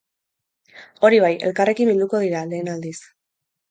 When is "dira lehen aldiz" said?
2.27-3.01